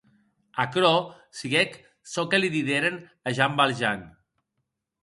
Aquerò 0.63 0.93
siguec 1.39 1.71
çò 2.13 2.21
que 2.33 2.37
li 2.41 2.49
dideren 2.57 2.95
a 3.27 3.39
Jean 3.41 3.53
Valjean. 3.63 4.01